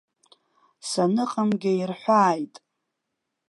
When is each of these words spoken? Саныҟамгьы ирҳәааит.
Саныҟамгьы 0.89 1.71
ирҳәааит. 1.81 2.55